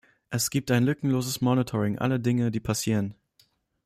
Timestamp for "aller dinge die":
1.99-2.59